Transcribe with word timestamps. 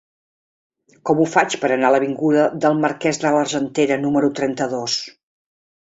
Com 1.09 1.19
ho 1.19 1.27
faig 1.33 1.57
per 1.65 1.69
anar 1.75 1.91
a 1.91 1.95
l'avinguda 1.95 2.47
del 2.65 2.81
Marquès 2.87 3.21
de 3.25 3.35
l'Argentera 3.37 3.99
número 4.07 4.33
trenta-dos? 4.41 4.97